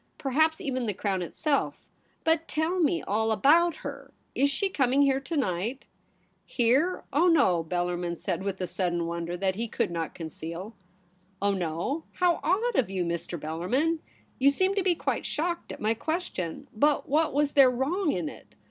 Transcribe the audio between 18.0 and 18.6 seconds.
in it